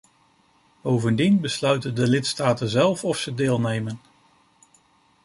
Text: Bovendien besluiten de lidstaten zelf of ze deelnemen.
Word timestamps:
Bovendien 0.81 1.41
besluiten 1.41 1.95
de 1.95 2.07
lidstaten 2.07 2.69
zelf 2.69 3.03
of 3.03 3.17
ze 3.17 3.33
deelnemen. 3.33 3.99